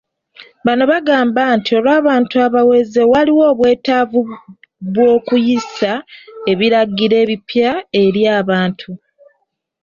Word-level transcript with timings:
Bano 0.65 0.83
bagamba 0.91 1.41
nti 1.57 1.71
olw'abantu 1.77 2.33
abaweze 2.45 3.01
waliwo 3.11 3.43
obwetaavu 3.51 4.21
bw'okuyisa 4.93 5.91
ebiragiro 6.51 7.15
ebipya 7.23 7.71
eri 8.03 8.21
abantu. 8.39 8.91